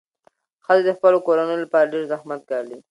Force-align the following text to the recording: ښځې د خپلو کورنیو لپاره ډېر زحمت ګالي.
ښځې 0.65 0.83
د 0.85 0.89
خپلو 0.97 1.17
کورنیو 1.27 1.63
لپاره 1.63 1.91
ډېر 1.93 2.03
زحمت 2.11 2.41
ګالي. 2.49 2.77